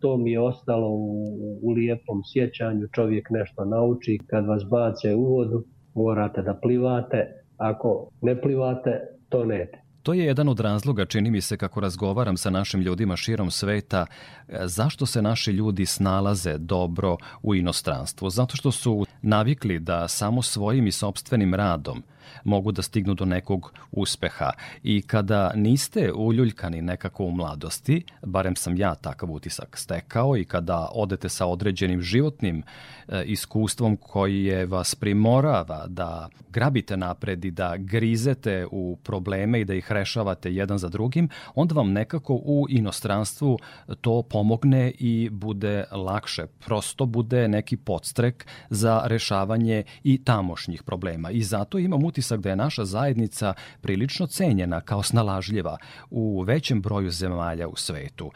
[0.00, 1.24] to mi je ostalo u,
[1.62, 2.88] u lijepom sjećanju.
[2.94, 9.44] Čovjek nešto nauči, kad vas bace u vodu, morate da plivate, ako ne plivate, to
[9.44, 9.83] nete.
[10.04, 14.06] To je jedan od razloga, čini mi se, kako razgovaram sa našim ljudima širom sveta,
[14.48, 18.30] e, zašto se naši ljudi snalaze dobro u inostranstvu.
[18.30, 22.02] Zato što su navikli da samo svojim i sobstvenim radom
[22.44, 24.50] mogu da stignu do nekog uspeha.
[24.82, 30.88] I kada niste uljuljkani nekako u mladosti, barem sam ja takav utisak stekao i kada
[30.92, 32.62] odete sa određenim životnim
[33.08, 39.64] e, iskustvom koji je vas primorava da grabite napred i da grizete u probleme i
[39.64, 43.58] da ih rešavate jedan za drugim, onda vam nekako u inostranstvu
[44.00, 46.46] to pomogne i bude lakše.
[46.46, 51.30] Prosto bude neki podstrek za rešavanje i tamošnjih problema.
[51.30, 55.76] I zato imam utisak da je naša zajednica prilično cenjena kao snalažljiva
[56.10, 58.30] u većem broju zemalja u svetu.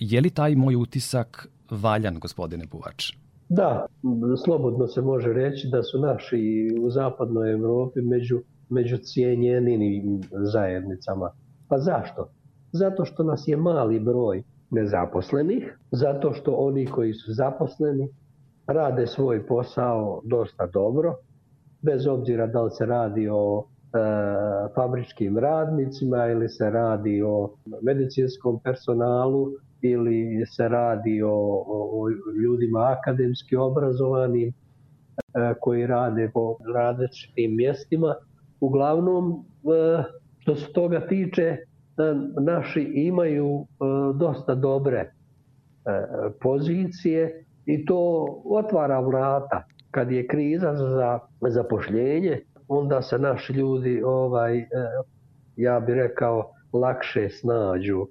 [0.00, 3.12] Je li taj moj utisak valjan, gospodine Buvač?
[3.48, 3.86] Da,
[4.44, 10.22] slobodno se može reći da su naši u zapadnoj Evropi među, među cijenjenim
[10.52, 11.30] zajednicama.
[11.68, 12.28] Pa zašto?
[12.72, 18.08] Zato što nas je mali broj nezaposlenih, zato što oni koji su zaposleni
[18.66, 21.14] rade svoj posao dosta dobro,
[21.82, 23.98] bez obzira da li se radi o e,
[24.74, 27.50] fabričkim radnicima ili se radi o
[27.82, 29.46] medicinskom personalu
[29.82, 31.34] ili se radi o,
[31.66, 32.10] o, o
[32.42, 34.52] ljudima akademski obrazovanim e,
[35.60, 38.14] koji rade po različitim mjestima.
[38.60, 40.02] Uglavnom, e,
[40.38, 41.58] što se toga tiče, e,
[42.40, 43.64] naši imaju e,
[44.18, 45.10] dosta dobre e,
[46.42, 54.58] pozicije i to otvara vrata kad je kriza za zapošljenje, onda se naši ljudi, ovaj,
[54.58, 54.66] e,
[55.56, 58.06] ja bih rekao, lakše snađu.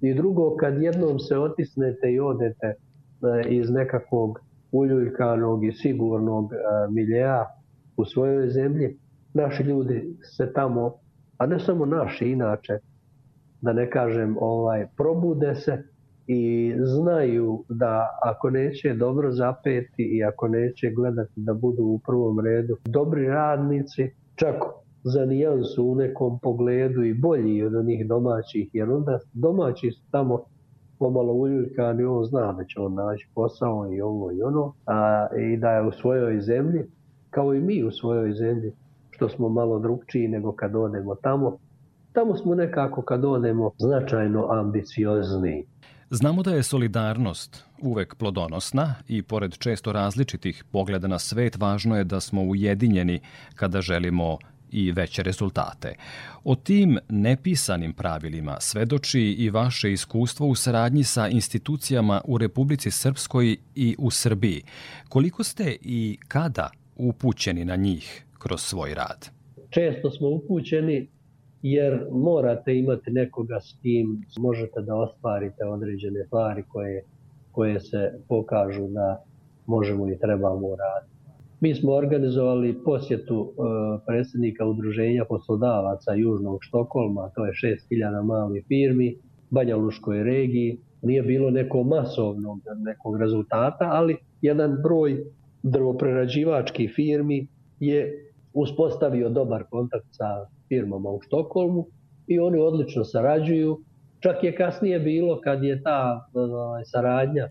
[0.00, 2.74] I drugo, kad jednom se otisnete i odete e,
[3.48, 4.38] iz nekakvog
[4.72, 6.56] uljuljkanog i sigurnog e,
[6.90, 7.46] miljeja
[7.96, 8.98] u svojoj zemlji,
[9.34, 10.94] naši ljudi se tamo,
[11.38, 12.78] a ne samo naši inače,
[13.60, 15.82] da ne kažem, ovaj, probude se
[16.26, 22.40] i znaju da ako neće dobro zapeti i ako neće gledati da budu u prvom
[22.40, 24.54] redu dobri radnici, čak
[25.04, 30.44] za nijansu u nekom pogledu i bolji od onih domaćih, jer onda domaći su tamo
[30.98, 35.56] pomalo uljuljkani, on zna da će on naći posao i ovo i ono, a, i
[35.56, 36.84] da je u svojoj zemlji,
[37.30, 38.72] kao i mi u svojoj zemlji,
[39.10, 41.58] što smo malo drugčiji nego kad odemo tamo,
[42.12, 45.64] tamo smo nekako kad odemo značajno ambiciozniji.
[46.14, 52.04] Znamo da je solidarnost uvek plodonosna i pored često različitih pogleda na svet, važno je
[52.04, 53.20] da smo ujedinjeni
[53.54, 54.38] kada želimo
[54.70, 55.94] i veće rezultate.
[56.44, 63.56] O tim nepisanim pravilima svedoči i vaše iskustvo u saradnji sa institucijama u Republici Srpskoj
[63.74, 64.62] i u Srbiji.
[65.08, 69.30] Koliko ste i kada upućeni na njih kroz svoj rad?
[69.70, 71.08] Često smo upućeni
[71.62, 77.04] jer morate imati nekoga s kim možete da ostvarite određene stvari koje,
[77.52, 79.24] koje se pokažu da
[79.66, 81.12] možemo i trebamo raditi.
[81.60, 83.62] Mi smo organizovali posjetu e,
[84.06, 89.16] predsjednika udruženja poslodavaca Južnog Štokholma, to je 6000 malih firmi,
[89.50, 90.78] Banja Luškoj regiji.
[91.02, 95.24] Nije bilo neko masovnog nekog rezultata, ali jedan broj
[95.62, 97.46] drvoprerađivačkih firmi
[97.80, 101.86] je uspostavio dobar kontakt sa firmama u Štokholmu
[102.26, 103.78] i oni odlično sarađuju.
[104.20, 107.48] Čak je kasnije bilo kad je ta ovaj, saradnja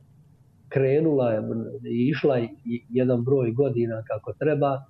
[0.70, 1.43] krenula
[1.91, 2.39] i išla
[2.89, 4.84] jedan broj godina kako treba,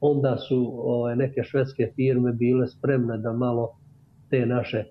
[0.00, 3.70] onda su ovaj, neke švedske firme bile spremne da malo
[4.30, 4.84] te naše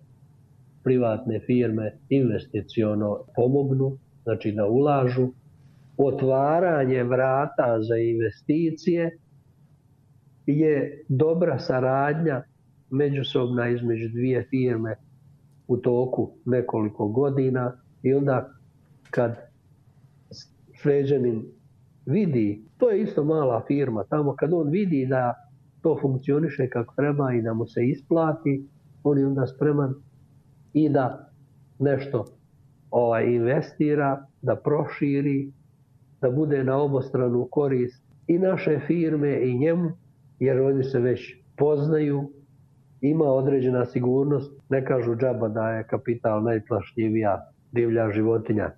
[0.84, 5.28] privatne firme investiciono pomognu, znači da ulažu.
[5.97, 9.18] Otvaranje vrata za investicije
[10.46, 12.44] je dobra saradnja
[12.89, 14.96] međusobna između dvije firme
[15.68, 17.72] u toku nekoliko godina
[18.04, 18.50] i onda
[19.12, 19.36] kad
[20.74, 21.46] Šveđanin
[22.06, 25.34] vidi, to je isto mala firma, tamo kad on vidi da
[25.82, 28.68] to funkcioniše kako treba i da mu se isplati,
[29.04, 29.94] on je onda spreman
[30.74, 31.30] i da
[31.80, 32.26] nešto
[32.91, 35.52] ovaj, investira, da proširi,
[36.22, 39.91] da bude na obostranu korist i naše firme i njemu,
[40.44, 42.30] jer oni se već poznaju,
[43.02, 48.72] ima određena sigurnost, ne kažu džaba da je kapital najplašljivija divlja životinja.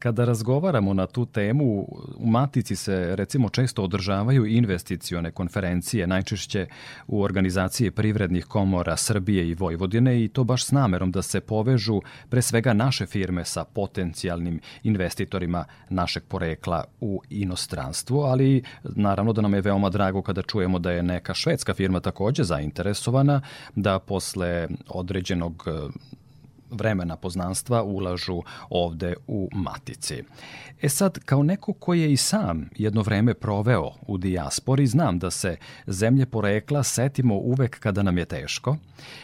[0.00, 1.64] Kada razgovaramo na tu temu,
[2.16, 6.66] u Matici se recimo često održavaju investicione konferencije, najčešće
[7.06, 12.00] u organizaciji privrednih komora Srbije i Vojvodine i to baš s namerom da se povežu
[12.28, 19.54] pre svega naše firme sa potencijalnim investitorima našeg porekla u inostranstvu, ali naravno da nam
[19.54, 23.40] je veoma drago kada čujemo da je neka švedska firma takođe zainteresovana
[23.74, 25.68] da posle određenog
[26.70, 30.22] vremena poznanstva ulažu ovde u Matici.
[30.82, 35.30] E sad, kao neko ko je i sam jedno vreme proveo u dijaspori, znam da
[35.30, 35.56] se
[35.86, 38.76] zemlje porekla setimo uvek kada nam je teško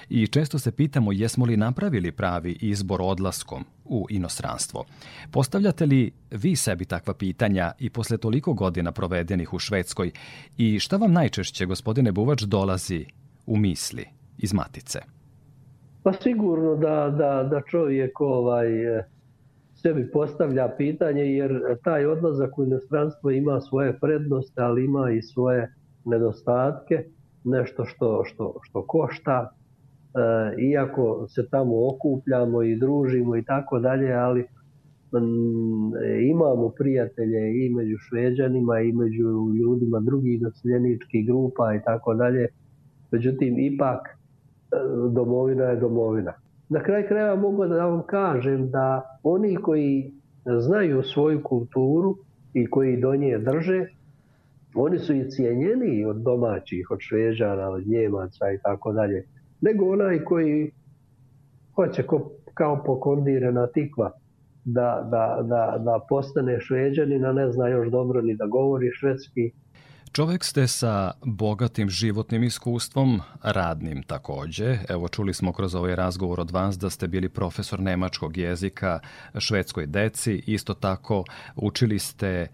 [0.08, 4.84] i često se pitamo jesmo li napravili pravi izbor odlaskom u inostranstvo.
[5.30, 10.10] Postavljate li vi sebi takva pitanja i posle toliko godina provedenih u Švedskoj
[10.56, 13.06] i šta vam najčešće, gospodine Buvač, dolazi
[13.46, 14.04] u misli
[14.38, 15.15] iz Matice?
[16.06, 19.04] Pa sigurno da, da, da čovjek ovaj, e,
[19.74, 25.74] sebi postavlja pitanje jer taj odlazak u inostranstvo ima svoje prednosti, ali ima i svoje
[26.04, 27.04] nedostatke,
[27.44, 34.12] nešto što, što, što košta, e, iako se tamo okupljamo i družimo i tako dalje,
[34.12, 34.46] ali
[36.30, 39.28] imamo prijatelje i među šveđanima i među
[39.60, 42.48] ljudima drugih naseljeničkih grupa i tako dalje.
[43.10, 44.15] Međutim, ipak
[45.10, 46.32] domovina je domovina.
[46.68, 50.12] Na kraj kraja mogu da vam kažem da oni koji
[50.58, 52.16] znaju svoju kulturu
[52.54, 53.86] i koji do nje drže,
[54.74, 59.24] oni su i cijenjeni od domaćih, od švežana, od njemaca i tako dalje,
[59.60, 60.70] nego onaj koji
[61.74, 64.10] hoće ko, kao pokondirana tikva
[64.64, 69.52] da, da, da, da postane šveđanin, a ne zna još dobro ni da govori švedski,
[70.16, 74.78] Čovek ste sa bogatim životnim iskustvom, radnim takođe.
[74.88, 79.00] Evo, čuli smo kroz ovaj razgovor od vas da ste bili profesor nemačkog jezika
[79.38, 80.42] švedskoj deci.
[80.46, 81.24] Isto tako,
[81.56, 82.48] učili ste e,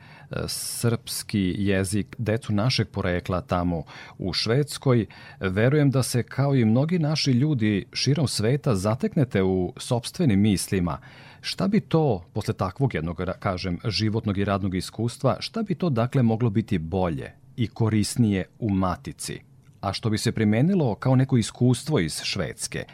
[0.47, 3.85] srpski jezik decu našeg porekla tamo
[4.19, 5.07] u Švedskoj.
[5.41, 10.99] Verujem da se, kao i mnogi naši ljudi širom sveta, zateknete u sobstvenim mislima.
[11.41, 16.23] Šta bi to, posle takvog jednog, kažem, životnog i radnog iskustva, šta bi to dakle
[16.23, 19.41] moglo biti bolje i korisnije u matici,
[19.81, 22.85] a što bi se primenilo kao neko iskustvo iz Švedske.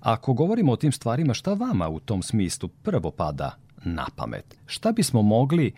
[0.00, 4.56] Ako govorimo o tim stvarima, šta vama u tom smislu prvo pada na pamet?
[4.66, 5.72] Šta bismo mogli,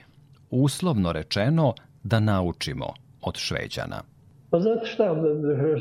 [0.51, 2.87] uslovno rečeno, da naučimo
[3.21, 4.03] od Šveđana?
[4.51, 5.17] Pa znate šta,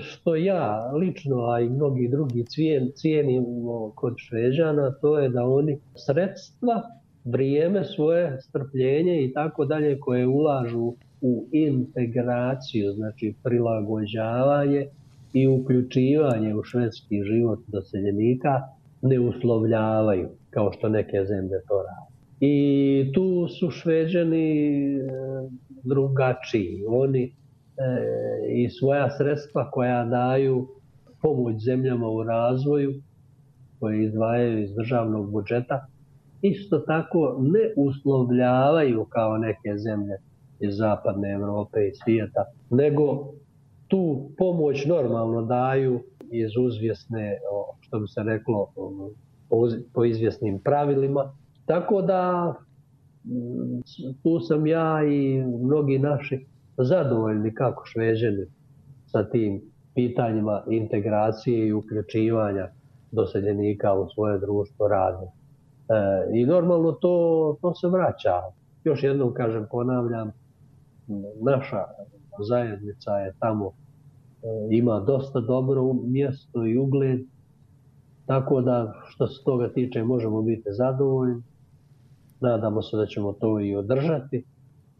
[0.02, 5.80] što ja lično, a i mnogi drugi cijen, cijenimo kod Šveđana, to je da oni
[5.96, 6.82] sredstva,
[7.24, 14.88] vrijeme svoje, strpljenje i tako dalje koje ulažu u integraciju, znači prilagođavanje
[15.34, 18.62] i uključivanje u švedski život doseljenika
[19.02, 22.12] ne uslovljavaju kao što neke zemlje to rade.
[22.40, 25.08] I tu su šveđani e,
[25.84, 26.84] drugačiji.
[26.88, 27.32] Oni e,
[28.54, 30.68] i svoja sredstva koja daju
[31.22, 32.94] pomoć zemljama u razvoju,
[33.80, 35.86] koje izdvajaju iz državnog budžeta,
[36.42, 40.18] isto tako ne uslovljavaju kao neke zemlje
[40.62, 43.34] iz zapadne Evrope i svijeta, nego
[43.88, 46.00] tu pomoć normalno daju
[46.32, 47.38] iz uzvjesne,
[47.80, 48.74] što bi se reklo,
[49.94, 51.34] po izvjesnim pravilima.
[51.66, 52.54] Tako da
[53.26, 53.82] mm,
[54.24, 56.46] tu sam ja i mnogi naši
[56.78, 58.46] zadovoljni kako šveđeni
[59.06, 59.62] sa tim
[59.96, 62.68] pitanjima integracije i uključivanja
[63.12, 65.26] doseljenika u svoje društvo rade.
[65.26, 65.32] E,
[66.34, 68.42] I normalno to, to se vraća.
[68.84, 70.32] Još jednom kažem, ponavljam,
[71.42, 71.84] naša
[72.48, 73.72] zajednica je tamo e,
[74.72, 77.20] ima dosta dobro mjesto i ugled,
[78.26, 81.44] tako da što se toga tiče možemo biti zadovoljni.
[82.40, 84.44] Nadamo se da ćemo to i održati.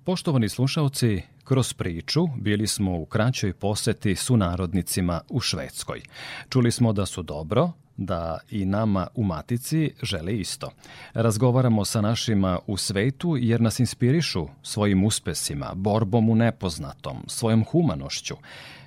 [0.04, 6.02] Poštovani slušalci, kroz priču bili smo u kraćoj poseti sunarodnicima u Švedskoj.
[6.50, 10.72] Čuli smo da su dobro, da i nama u Matici žele isto.
[11.14, 18.36] Razgovaramo sa našima u svetu jer nas inspirišu svojim uspesima, borbom u nepoznatom, svojom humanošću.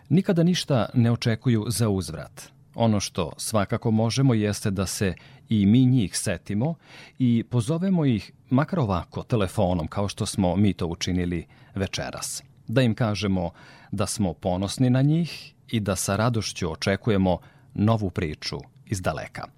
[0.09, 2.42] Nikada ništa ne očekuju za uzvrat.
[2.74, 5.14] Ono što svakako možemo jeste da se
[5.48, 6.74] i mi njih setimo
[7.18, 12.42] i pozovemo ih makar ovako telefonom kao što smo mi to učinili večeras.
[12.68, 13.50] Da im kažemo
[13.92, 17.38] da smo ponosni na njih i da sa radošću očekujemo
[17.74, 19.49] novu priču iz daleka.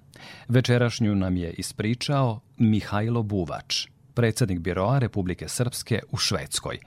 [0.48, 6.78] Večerašnju nam je ispričao Mihajlo Buvač, predsednik Biroa Republike Srpske u Švedskoj.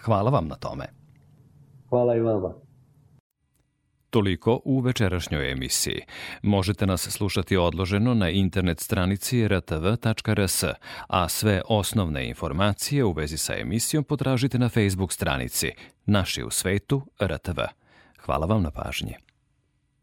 [0.00, 0.86] Hvala vam na tome.
[1.88, 2.54] Hvala i vama.
[4.10, 6.00] Toliko u večerašnjoj emisiji.
[6.42, 10.64] Možete nas slušati odloženo na internet stranici rtv.rs,
[11.08, 15.70] a sve osnovne informacije u vezi sa emisijom potražite na Facebook stranici
[16.06, 17.60] Naši u svetu RTV.
[18.24, 19.14] Hvala vam na pažnji.